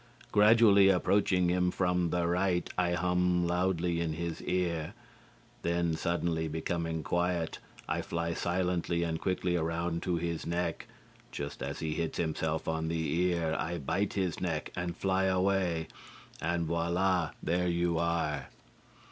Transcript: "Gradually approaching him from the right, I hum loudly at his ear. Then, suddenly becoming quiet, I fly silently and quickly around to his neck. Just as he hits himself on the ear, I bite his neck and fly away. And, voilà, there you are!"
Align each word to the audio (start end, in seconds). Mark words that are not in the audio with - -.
"Gradually 0.31 0.89
approaching 0.89 1.47
him 1.49 1.69
from 1.69 2.09
the 2.09 2.25
right, 2.25 2.67
I 2.75 2.93
hum 2.93 3.45
loudly 3.45 4.01
at 4.01 4.09
his 4.15 4.41
ear. 4.41 4.95
Then, 5.61 5.95
suddenly 5.95 6.47
becoming 6.47 7.03
quiet, 7.03 7.59
I 7.87 8.01
fly 8.01 8.33
silently 8.33 9.03
and 9.03 9.21
quickly 9.21 9.55
around 9.55 10.01
to 10.01 10.15
his 10.15 10.43
neck. 10.43 10.87
Just 11.31 11.61
as 11.61 11.81
he 11.81 11.93
hits 11.93 12.17
himself 12.17 12.67
on 12.67 12.87
the 12.87 13.15
ear, 13.27 13.55
I 13.59 13.77
bite 13.77 14.13
his 14.13 14.39
neck 14.41 14.71
and 14.75 14.97
fly 14.97 15.25
away. 15.25 15.87
And, 16.41 16.67
voilà, 16.67 17.33
there 17.43 17.67
you 17.67 17.99
are!" 17.99 18.47